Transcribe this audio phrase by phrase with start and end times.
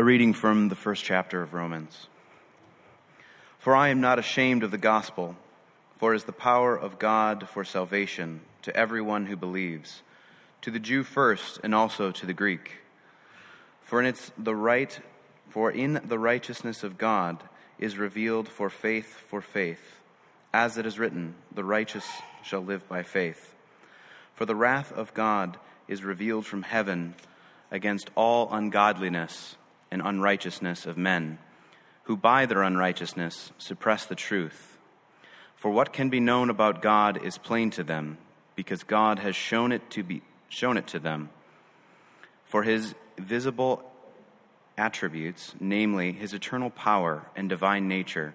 [0.00, 2.06] A reading from the first chapter of Romans.
[3.58, 5.36] For I am not ashamed of the gospel,
[5.98, 10.00] for it is the power of God for salvation to everyone who believes,
[10.62, 12.78] to the Jew first and also to the Greek.
[13.82, 14.98] For in it's the right
[15.50, 17.42] for in the righteousness of God
[17.78, 20.00] is revealed for faith for faith,
[20.50, 22.06] as it is written, the righteous
[22.42, 23.54] shall live by faith.
[24.34, 25.58] For the wrath of God
[25.88, 27.16] is revealed from heaven
[27.70, 29.56] against all ungodliness
[29.90, 31.38] and unrighteousness of men,
[32.04, 34.78] who by their unrighteousness suppress the truth.
[35.56, 38.18] For what can be known about God is plain to them,
[38.56, 41.30] because God has shown it to be shown it to them.
[42.44, 43.84] For his visible
[44.76, 48.34] attributes, namely his eternal power and divine nature,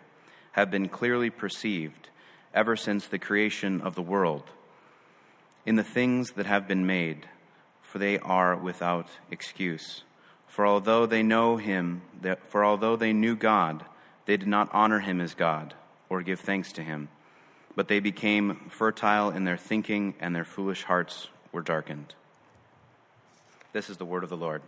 [0.54, 2.10] have been clearly perceived
[2.54, 4.44] ever since the creation of the world
[5.66, 7.28] in the things that have been made,
[7.82, 10.05] for they are without excuse.
[10.56, 12.02] For although they know him,
[12.48, 13.84] for although they knew God,
[14.26, 15.74] they did not honor him as God
[16.08, 17.10] or give thanks to him,
[17.76, 22.16] but they became fertile in their thinking, and their foolish hearts were darkened.
[23.74, 24.62] This is the word of the Lord.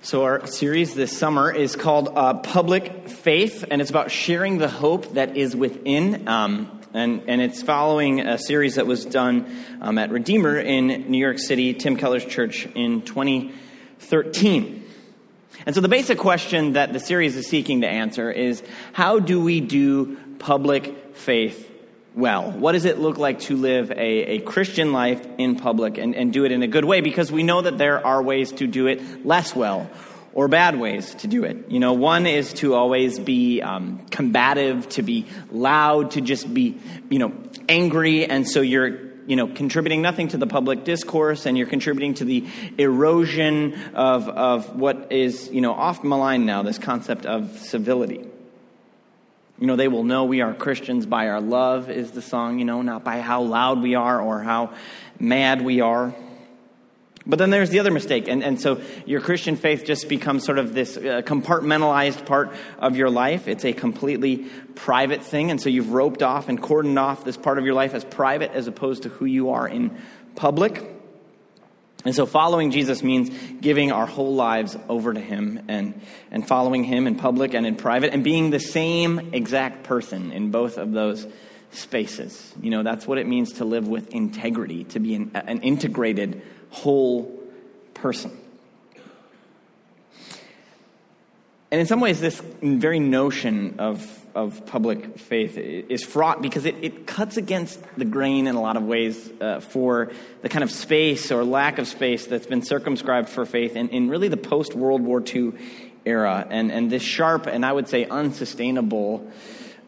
[0.00, 4.66] So, our series this summer is called uh, Public Faith, and it's about sharing the
[4.66, 6.26] hope that is within.
[6.26, 11.18] Um, and, and it's following a series that was done um, at Redeemer in New
[11.18, 14.84] York City, Tim Keller's church, in 2013.
[15.66, 19.42] And so, the basic question that the series is seeking to answer is how do
[19.42, 21.70] we do public faith
[22.14, 22.50] well?
[22.50, 26.32] What does it look like to live a, a Christian life in public and, and
[26.32, 27.00] do it in a good way?
[27.00, 29.90] Because we know that there are ways to do it less well
[30.38, 31.68] or bad ways to do it.
[31.68, 36.78] You know, one is to always be um, combative, to be loud, to just be,
[37.10, 37.32] you know,
[37.68, 42.14] angry, and so you're, you know, contributing nothing to the public discourse, and you're contributing
[42.14, 42.46] to the
[42.78, 46.62] erosion of of what is, you know, oft maligned now.
[46.62, 48.24] This concept of civility.
[49.58, 52.64] You know, they will know we are Christians by our love, is the song, you
[52.64, 54.72] know, not by how loud we are or how
[55.18, 56.14] mad we are.
[57.28, 58.26] But then there's the other mistake.
[58.26, 62.96] And, and so your Christian faith just becomes sort of this uh, compartmentalized part of
[62.96, 63.46] your life.
[63.48, 65.50] It's a completely private thing.
[65.50, 68.52] And so you've roped off and cordoned off this part of your life as private
[68.52, 69.98] as opposed to who you are in
[70.36, 70.82] public.
[72.06, 73.28] And so following Jesus means
[73.60, 76.00] giving our whole lives over to Him and,
[76.30, 80.50] and following Him in public and in private and being the same exact person in
[80.50, 81.26] both of those
[81.72, 82.54] spaces.
[82.62, 86.40] You know, that's what it means to live with integrity, to be an, an integrated
[86.70, 87.24] whole
[87.94, 88.36] person.
[91.70, 96.76] And in some ways, this very notion of, of public faith is fraught because it,
[96.80, 100.70] it cuts against the grain in a lot of ways uh, for the kind of
[100.70, 104.74] space or lack of space that's been circumscribed for faith in, in really the post
[104.74, 105.52] World War II
[106.06, 106.46] era.
[106.48, 109.30] And, and this sharp and I would say unsustainable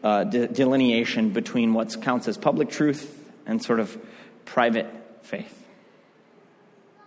[0.03, 3.97] uh, de- delineation between what counts as public truth and sort of
[4.45, 4.87] private
[5.23, 5.60] faith.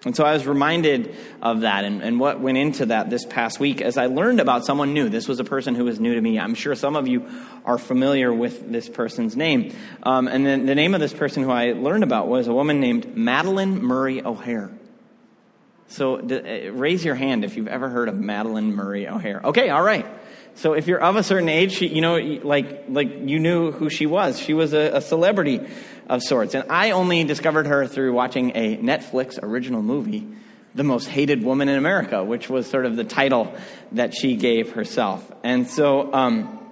[0.04, 3.58] And so I was reminded of that and, and, what went into that this past
[3.58, 5.08] week as I learned about someone new.
[5.08, 6.38] This was a person who was new to me.
[6.38, 7.26] I'm sure some of you
[7.64, 9.74] are familiar with this person's name.
[10.02, 12.80] Um, and then the name of this person who I learned about was a woman
[12.80, 14.70] named Madalyn Murray O'Hair.
[15.88, 19.40] So d- uh, raise your hand if you've ever heard of Madalyn Murray O'Hair.
[19.44, 20.06] Okay, all right.
[20.56, 23.90] So if you're of a certain age, she, you know, like, like you knew who
[23.90, 24.38] she was.
[24.38, 25.60] She was a, a celebrity
[26.08, 26.54] of sorts.
[26.54, 30.26] And I only discovered her through watching a Netflix original movie,
[30.74, 33.54] The Most Hated Woman in America, which was sort of the title
[33.92, 35.30] that she gave herself.
[35.42, 36.64] And so, um,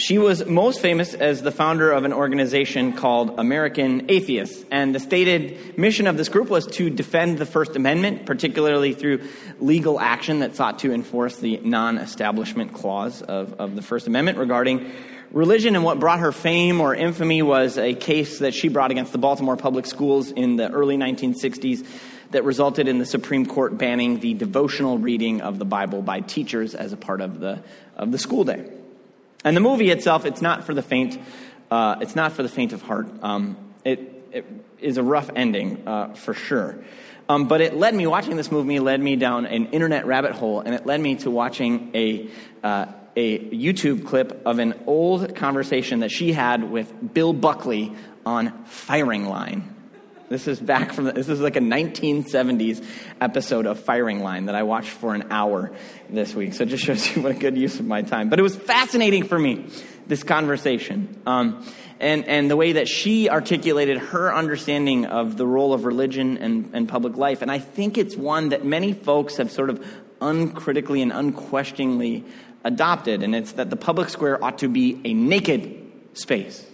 [0.00, 4.64] she was most famous as the founder of an organization called American Atheists.
[4.70, 9.28] And the stated mission of this group was to defend the First Amendment, particularly through
[9.58, 14.38] legal action that sought to enforce the non establishment clause of, of the First Amendment
[14.38, 14.90] regarding
[15.32, 15.74] religion.
[15.74, 19.18] And what brought her fame or infamy was a case that she brought against the
[19.18, 21.86] Baltimore Public Schools in the early 1960s
[22.30, 26.74] that resulted in the Supreme Court banning the devotional reading of the Bible by teachers
[26.74, 27.62] as a part of the,
[27.96, 28.70] of the school day.
[29.44, 31.18] And the movie itself, it's not for the faint.
[31.70, 33.08] Uh, it's not for the faint of heart.
[33.22, 34.46] Um, it, it
[34.80, 36.76] is a rough ending uh, for sure.
[37.28, 40.60] Um, but it led me watching this movie led me down an internet rabbit hole,
[40.60, 42.28] and it led me to watching a
[42.62, 47.92] uh, a YouTube clip of an old conversation that she had with Bill Buckley
[48.24, 49.74] on Firing Line.
[50.28, 52.84] This is back from, the, this is like a 1970s
[53.20, 55.72] episode of Firing Line that I watched for an hour
[56.08, 56.54] this week.
[56.54, 58.28] So it just shows you what a good use of my time.
[58.28, 59.66] But it was fascinating for me
[60.06, 61.20] this conversation.
[61.26, 61.66] Um,
[61.98, 66.70] and, and the way that she articulated her understanding of the role of religion and,
[66.74, 67.42] and public life.
[67.42, 69.84] And I think it's one that many folks have sort of
[70.20, 72.24] uncritically and unquestioningly
[72.64, 73.22] adopted.
[73.22, 76.64] And it's that the public square ought to be a naked space,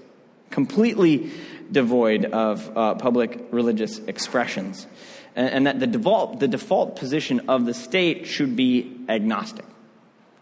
[0.50, 1.30] completely
[1.70, 4.86] devoid of uh, public religious expressions.
[5.34, 9.64] And, and that the default, the default position of the state should be agnostic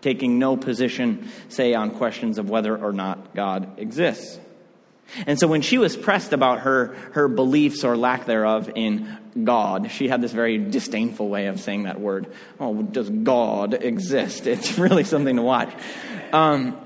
[0.05, 4.39] taking no position, say, on questions of whether or not God exists.
[5.27, 9.91] And so when she was pressed about her, her beliefs or lack thereof in God,
[9.91, 12.27] she had this very disdainful way of saying that word.
[12.59, 14.47] Oh, does God exist?
[14.55, 15.73] It's really something to watch.
[16.33, 16.77] Um,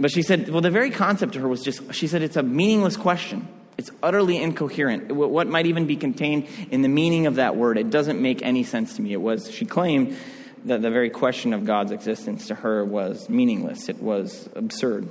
[0.00, 2.42] but she said, well, the very concept to her was just, she said, it's a
[2.42, 3.48] meaningless question.
[3.78, 5.12] It's utterly incoherent.
[5.12, 7.78] What might even be contained in the meaning of that word?
[7.78, 9.12] It doesn't make any sense to me.
[9.12, 10.16] It was, she claimed
[10.64, 13.88] that the very question of God's existence to her was meaningless.
[13.88, 15.08] It was absurd.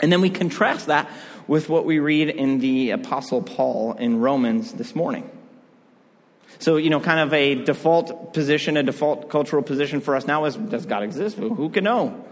[0.00, 1.10] And then we contrast that
[1.46, 5.28] with what we read in the Apostle Paul in Romans this morning.
[6.60, 10.44] So, you know, kind of a default position, a default cultural position for us now
[10.44, 11.36] is does God exist?
[11.36, 12.24] Who can know?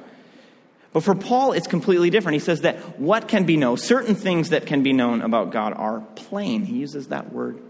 [0.92, 2.34] But for Paul, it's completely different.
[2.34, 5.74] He says that what can be known, certain things that can be known about God
[5.74, 6.64] are plain.
[6.64, 7.60] He uses that word,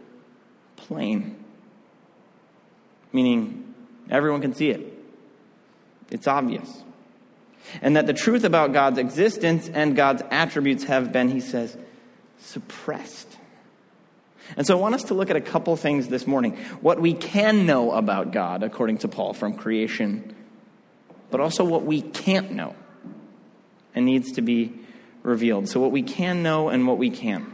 [0.76, 1.36] plain,
[3.12, 3.74] meaning
[4.10, 4.92] everyone can see it.
[6.10, 6.84] It's obvious
[7.82, 11.76] and that the truth about God's existence and God's attributes have been, he says,
[12.38, 13.36] suppressed.
[14.56, 16.56] And so I want us to look at a couple things this morning.
[16.80, 20.34] What we can know about God, according to Paul, from creation,
[21.30, 22.76] but also what we can't know
[23.94, 24.72] and needs to be
[25.22, 25.68] revealed.
[25.68, 27.52] So, what we can know and what we can't.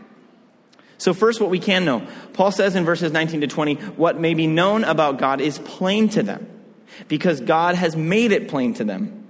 [0.99, 2.07] So, first, what we can know.
[2.35, 6.11] Paul says in verses 19 to 20, what may be known about God is plain
[6.11, 6.49] to them
[7.09, 9.22] because God has made it plain to them.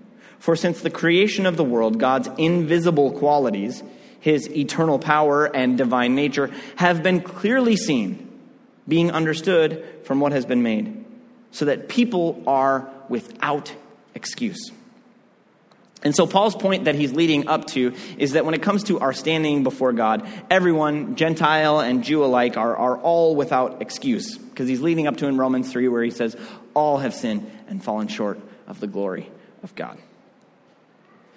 [0.43, 3.81] For since the creation of the world, God's invisible qualities,
[4.19, 8.41] his eternal power and divine nature, have been clearly seen,
[8.89, 11.05] being understood from what has been made,
[11.53, 13.73] so that people are without
[14.17, 14.73] excuse.
[16.03, 18.99] And so, Paul's point that he's leading up to is that when it comes to
[18.99, 24.39] our standing before God, everyone, Gentile and Jew alike, are, are all without excuse.
[24.39, 26.37] Because he's leading up to in Romans 3, where he says,
[26.75, 29.31] All have sinned and fallen short of the glory
[29.63, 29.99] of God.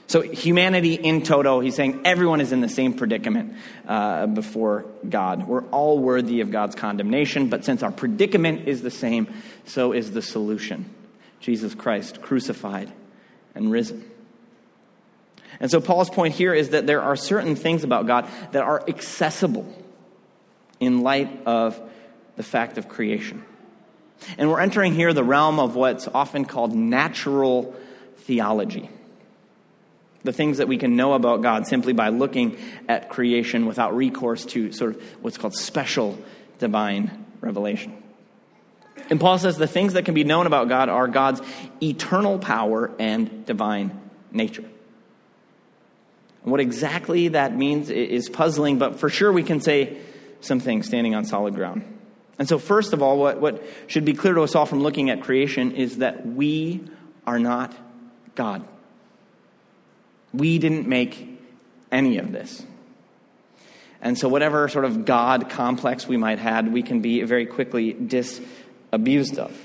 [0.07, 3.55] So, humanity in toto, he's saying everyone is in the same predicament
[3.87, 5.47] uh, before God.
[5.47, 9.27] We're all worthy of God's condemnation, but since our predicament is the same,
[9.65, 10.93] so is the solution
[11.39, 12.91] Jesus Christ, crucified
[13.55, 14.09] and risen.
[15.59, 18.83] And so, Paul's point here is that there are certain things about God that are
[18.87, 19.65] accessible
[20.79, 21.81] in light of
[22.35, 23.43] the fact of creation.
[24.37, 27.75] And we're entering here the realm of what's often called natural
[28.17, 28.89] theology
[30.25, 32.57] the things that we can know about God simply by looking
[32.89, 36.17] at creation without recourse to sort of what's called special
[36.59, 38.01] divine revelation.
[39.09, 41.41] And Paul says the things that can be known about God are God's
[41.81, 43.99] eternal power and divine
[44.31, 44.65] nature.
[46.43, 49.97] And what exactly that means is puzzling, but for sure we can say
[50.41, 51.91] some things standing on solid ground.
[52.37, 55.09] And so, first of all, what, what should be clear to us all from looking
[55.09, 56.83] at creation is that we
[57.25, 57.73] are not
[58.35, 58.67] God.
[60.37, 61.27] We didn't make
[61.91, 62.65] any of this.
[64.01, 67.93] And so, whatever sort of God complex we might have, we can be very quickly
[67.93, 69.57] disabused of.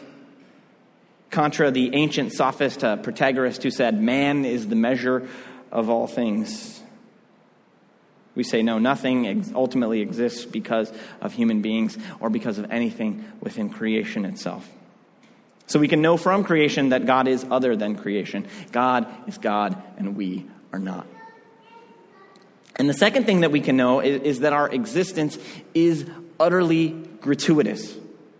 [1.31, 5.29] Contra the ancient sophist uh, Protagoras, who said, Man is the measure
[5.71, 6.81] of all things.
[8.35, 13.25] We say, no, nothing ex- ultimately exists because of human beings or because of anything
[13.41, 14.69] within creation itself.
[15.67, 18.49] So we can know from creation that God is other than creation.
[18.73, 21.07] God is God, and we are not.
[22.77, 25.39] And the second thing that we can know is, is, that our existence
[25.75, 26.07] is
[26.39, 26.89] utterly
[27.21, 27.95] gratuitous.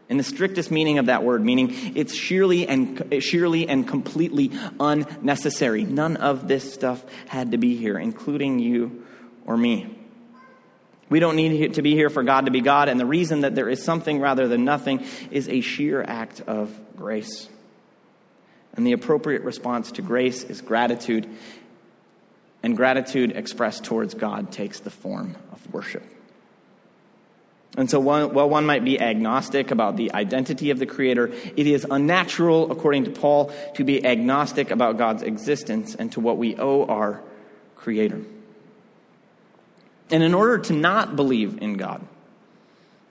[0.09, 5.85] In the strictest meaning of that word, meaning it's sheerly and, sheerly and completely unnecessary.
[5.85, 9.05] None of this stuff had to be here, including you
[9.47, 9.97] or me.
[11.11, 13.55] We don't need to be here for God to be God, and the reason that
[13.55, 17.49] there is something rather than nothing is a sheer act of grace.
[18.75, 21.29] And the appropriate response to grace is gratitude
[22.63, 26.03] and gratitude expressed towards God takes the form of worship.
[27.77, 31.87] And so, while one might be agnostic about the identity of the Creator, it is
[31.89, 36.85] unnatural, according to Paul, to be agnostic about God's existence and to what we owe
[36.87, 37.23] our
[37.77, 38.23] Creator.
[40.11, 42.05] And in order to not believe in God,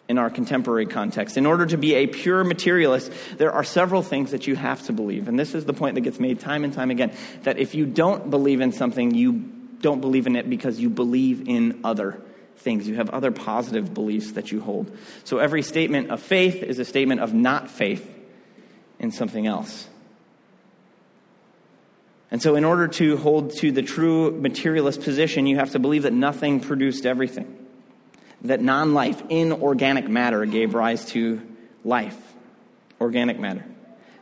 [0.10, 1.38] in our contemporary context.
[1.38, 4.94] In order to be a pure materialist, there are several things that you have to
[4.94, 5.28] believe.
[5.28, 7.14] And this is the point that gets made time and time again
[7.44, 9.34] that if you don't believe in something, you
[9.80, 12.20] don't believe in it because you believe in other
[12.58, 12.88] things.
[12.88, 14.92] You have other positive beliefs that you hold.
[15.24, 18.18] So every statement of faith is a statement of not faith
[18.98, 19.88] in something else.
[22.32, 26.04] And so, in order to hold to the true materialist position, you have to believe
[26.04, 27.59] that nothing produced everything,
[28.44, 31.42] that non life, inorganic matter, gave rise to
[31.84, 32.18] life,
[33.00, 33.66] organic matter,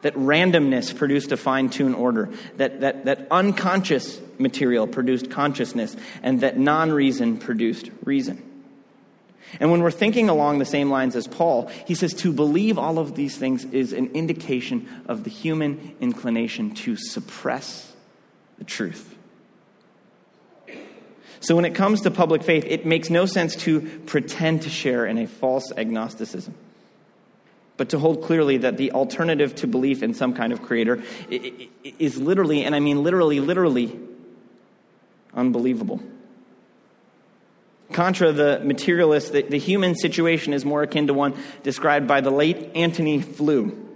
[0.01, 6.41] that randomness produced a fine tuned order, that, that, that unconscious material produced consciousness, and
[6.41, 8.43] that non reason produced reason.
[9.59, 12.99] And when we're thinking along the same lines as Paul, he says to believe all
[12.99, 17.93] of these things is an indication of the human inclination to suppress
[18.57, 19.16] the truth.
[21.39, 25.05] So when it comes to public faith, it makes no sense to pretend to share
[25.05, 26.55] in a false agnosticism,
[27.77, 32.17] but to hold clearly that the alternative to belief in some kind of creator is
[32.19, 33.99] literally, and I mean literally, literally,
[35.33, 36.01] unbelievable.
[37.93, 42.71] Contra the materialist, the, human situation is more akin to one described by the late
[42.75, 43.86] Antony Flew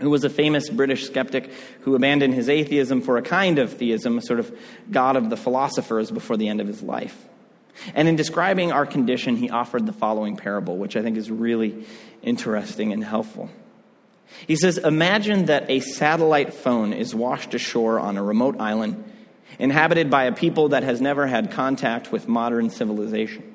[0.00, 4.18] who was a famous British skeptic who abandoned his atheism for a kind of theism,
[4.18, 4.56] a sort of
[4.90, 7.24] God of the philosophers, before the end of his life.
[7.94, 11.86] And in describing our condition, he offered the following parable, which I think is really
[12.22, 13.50] interesting and helpful.
[14.46, 19.12] He says Imagine that a satellite phone is washed ashore on a remote island
[19.58, 23.53] inhabited by a people that has never had contact with modern civilization.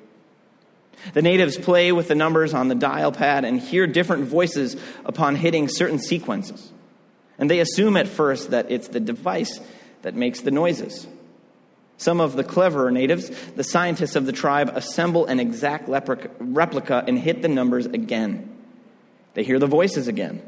[1.13, 4.75] The natives play with the numbers on the dial pad and hear different voices
[5.05, 6.71] upon hitting certain sequences.
[7.37, 9.59] And they assume at first that it's the device
[10.01, 11.07] that makes the noises.
[11.97, 17.19] Some of the cleverer natives, the scientists of the tribe, assemble an exact replica and
[17.19, 18.55] hit the numbers again.
[19.33, 20.41] They hear the voices again.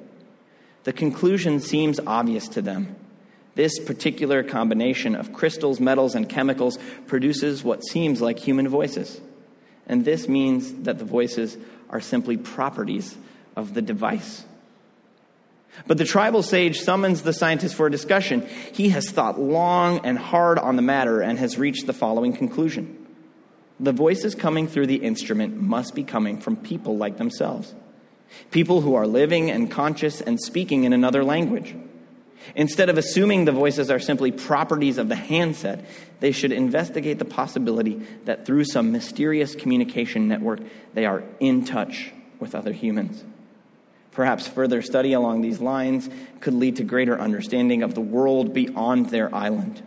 [0.84, 2.96] The conclusion seems obvious to them.
[3.56, 9.20] This particular combination of crystals, metals, and chemicals produces what seems like human voices.
[9.92, 11.58] And this means that the voices
[11.90, 13.16] are simply properties
[13.58, 14.46] of the device.
[15.86, 18.48] But the tribal sage summons the scientist for a discussion.
[18.74, 23.06] He has thought long and hard on the matter and has reached the following conclusion
[23.80, 27.74] The voices coming through the instrument must be coming from people like themselves,
[28.50, 31.76] people who are living and conscious and speaking in another language.
[32.56, 35.86] Instead of assuming the voices are simply properties of the handset,
[36.20, 40.60] they should investigate the possibility that through some mysterious communication network,
[40.94, 43.24] they are in touch with other humans.
[44.12, 46.10] Perhaps further study along these lines
[46.42, 49.82] could lead to greater understanding of the world beyond their island.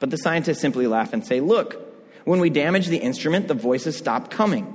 [0.00, 1.84] But the scientists simply laugh and say, Look,
[2.24, 4.74] when we damage the instrument, the voices stop coming.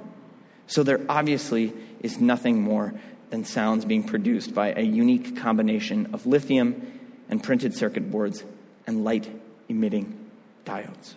[0.66, 2.94] So there obviously is nothing more
[3.34, 7.00] than sounds being produced by a unique combination of lithium
[7.30, 8.44] and printed circuit boards
[8.86, 9.28] and light
[9.68, 10.30] emitting
[10.66, 11.16] diodes.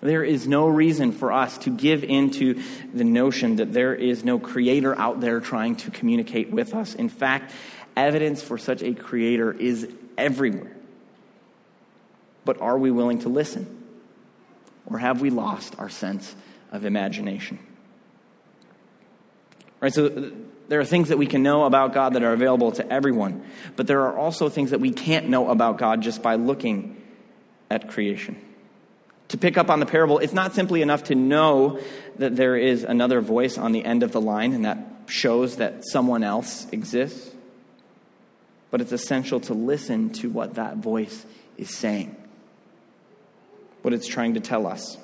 [0.00, 2.62] There is no reason for us to give into
[2.94, 6.94] the notion that there is no creator out there trying to communicate with us.
[6.94, 7.52] In fact,
[7.94, 10.74] evidence for such a creator is everywhere.
[12.46, 13.84] But are we willing to listen?
[14.86, 16.34] Or have we lost our sense
[16.72, 17.58] of imagination?
[19.86, 20.30] Right, so uh,
[20.66, 23.44] there are things that we can know about God that are available to everyone,
[23.76, 27.00] but there are also things that we can't know about God just by looking
[27.70, 28.36] at creation.
[29.28, 31.78] To pick up on the parable, it's not simply enough to know
[32.16, 35.84] that there is another voice on the end of the line and that shows that
[35.86, 37.32] someone else exists,
[38.72, 41.24] but it's essential to listen to what that voice
[41.56, 42.16] is saying,
[43.82, 44.98] what it's trying to tell us.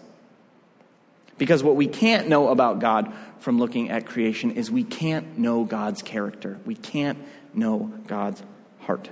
[1.39, 5.65] Because what we can't know about God from looking at creation is we can't know
[5.65, 6.59] God's character.
[6.65, 7.19] We can't
[7.55, 8.43] know God's
[8.81, 9.11] heart.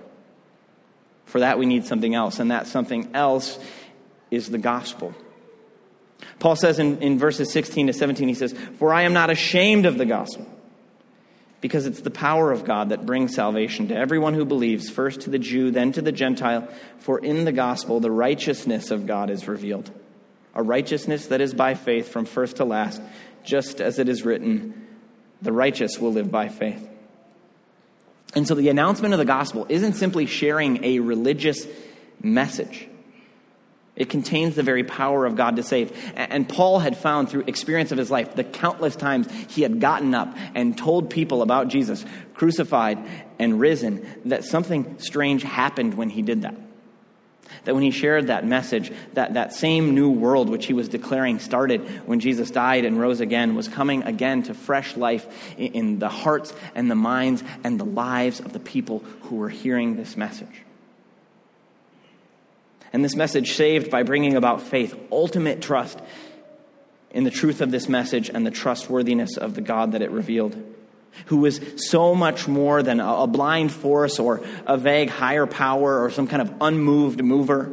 [1.24, 3.58] For that, we need something else, and that something else
[4.30, 5.14] is the gospel.
[6.38, 9.86] Paul says in, in verses 16 to 17, he says, For I am not ashamed
[9.86, 10.46] of the gospel,
[11.60, 15.30] because it's the power of God that brings salvation to everyone who believes, first to
[15.30, 16.68] the Jew, then to the Gentile.
[16.98, 19.90] For in the gospel, the righteousness of God is revealed
[20.54, 23.00] a righteousness that is by faith from first to last,
[23.44, 24.86] just as it is written,
[25.42, 26.88] the righteous will live by faith.
[28.34, 31.66] And so the announcement of the gospel isn't simply sharing a religious
[32.22, 32.86] message.
[33.96, 35.92] It contains the very power of God to save.
[36.14, 40.14] And Paul had found through experience of his life the countless times he had gotten
[40.14, 42.04] up and told people about Jesus,
[42.34, 42.98] crucified
[43.38, 46.54] and risen, that something strange happened when he did that.
[47.64, 51.38] That when he shared that message, that, that same new world which he was declaring
[51.38, 55.26] started when Jesus died and rose again was coming again to fresh life
[55.56, 59.48] in, in the hearts and the minds and the lives of the people who were
[59.48, 60.62] hearing this message.
[62.92, 66.00] And this message saved by bringing about faith, ultimate trust
[67.10, 70.56] in the truth of this message and the trustworthiness of the God that it revealed,
[71.26, 76.10] who was so much more than a blind force or a vague higher power or
[76.10, 77.72] some kind of unmoved mover.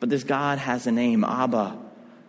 [0.00, 1.76] But this God has a name, Abba,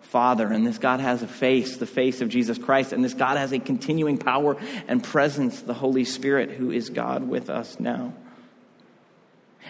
[0.01, 3.37] Father, and this God has a face, the face of Jesus Christ, and this God
[3.37, 8.13] has a continuing power and presence, the Holy Spirit, who is God with us now.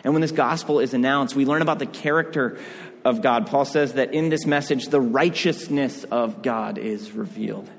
[0.03, 2.58] And when this gospel is announced, we learn about the character
[3.05, 3.48] of God.
[3.48, 7.70] Paul says that in this message, the righteousness of God is revealed.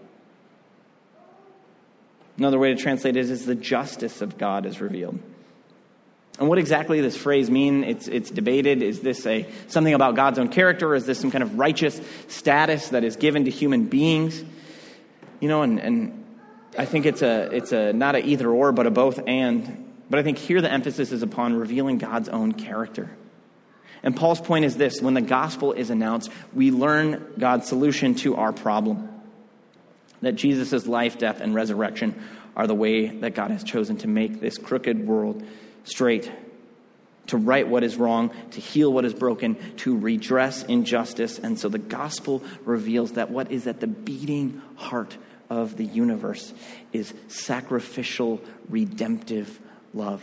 [2.38, 5.18] Another way to translate it is the justice of God is revealed.
[6.38, 7.84] And what exactly does this phrase mean?
[7.84, 8.82] It's, it's debated.
[8.82, 12.88] Is this a, something about God's own character, is this some kind of righteous status
[12.88, 14.42] that is given to human beings?
[15.40, 16.24] You know, and, and
[16.78, 19.90] I think it's a, it's a not a either or, but a both and.
[20.08, 23.10] But I think here the emphasis is upon revealing God's own character.
[24.02, 28.36] And Paul's point is this when the gospel is announced, we learn God's solution to
[28.36, 29.08] our problem.
[30.22, 32.20] That Jesus' life, death, and resurrection
[32.56, 35.42] are the way that God has chosen to make this crooked world
[35.84, 36.30] straight,
[37.26, 41.38] to right what is wrong, to heal what is broken, to redress injustice.
[41.38, 45.16] And so the gospel reveals that what is at the beating heart
[45.50, 46.52] of the universe
[46.92, 49.60] is sacrificial, redemptive
[49.92, 50.22] love.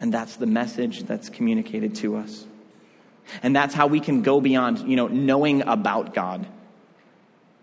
[0.00, 2.44] And that's the message that's communicated to us.
[3.42, 6.46] And that's how we can go beyond, you know, knowing about God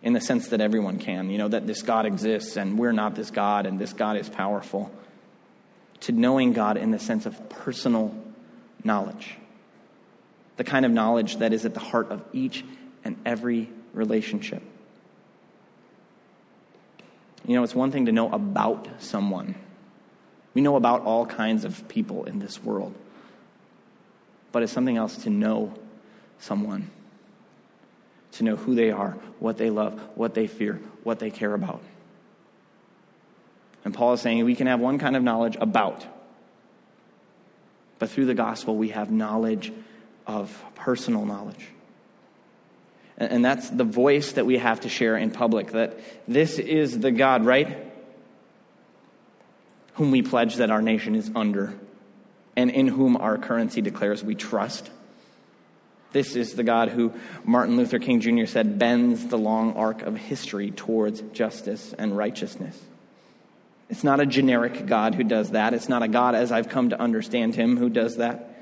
[0.04, 3.16] in the sense that everyone can, you know, that this God exists and we're not
[3.16, 4.92] this God and this God is powerful
[6.02, 8.14] to knowing God in the sense of personal
[8.84, 9.38] knowledge.
[10.58, 12.66] The kind of knowledge that is at the heart of each
[13.06, 14.62] and every relationship.
[17.48, 19.56] You know, it's one thing to know about someone.
[20.54, 22.94] We know about all kinds of people in this world.
[24.52, 25.74] But it's something else to know
[26.40, 26.90] someone,
[28.34, 31.82] to know who they are, what they love, what they fear, what they care about.
[33.86, 36.06] And Paul is saying we can have one kind of knowledge about,
[38.00, 39.72] but through the gospel, we have knowledge
[40.26, 41.68] of personal knowledge.
[43.18, 47.12] And that's the voice that we have to share in public that this is the
[47.12, 47.92] God, right?
[49.96, 51.76] Whom we pledge that our nation is under,
[52.56, 54.90] and in whom our currency declares we trust.
[56.14, 57.12] This is the God who
[57.44, 58.46] Martin Luther King Jr.
[58.46, 62.80] said bends the long arc of history towards justice and righteousness.
[63.90, 65.74] It's not a generic God who does that.
[65.74, 68.56] It's not a God as I've come to understand him who does that.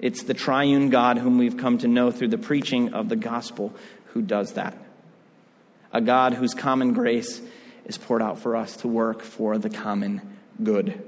[0.00, 3.72] It's the triune God whom we've come to know through the preaching of the gospel
[4.06, 4.76] who does that.
[5.92, 7.40] A God whose common grace
[7.84, 11.02] is poured out for us to work for the common good.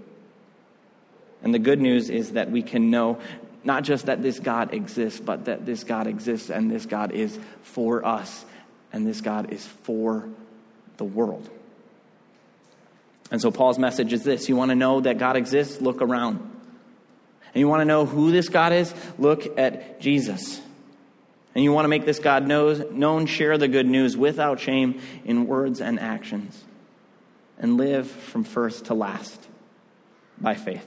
[1.42, 3.18] And the good news is that we can know
[3.66, 7.38] not just that this God exists, but that this God exists and this God is
[7.62, 8.44] for us
[8.92, 10.28] and this God is for
[10.96, 11.50] the world.
[13.30, 15.80] And so Paul's message is this you want to know that God exists?
[15.80, 16.38] Look around.
[17.52, 18.94] And you want to know who this God is?
[19.18, 20.60] Look at Jesus.
[21.54, 25.00] And you want to make this God knows, known, share the good news without shame
[25.24, 26.62] in words and actions.
[27.58, 29.44] And live from first to last
[30.38, 30.86] by faith.